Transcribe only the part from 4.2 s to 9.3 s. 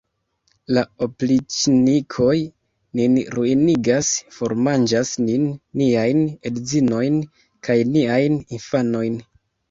formanĝas nin, niajn edzinojn kaj niajn infanojn!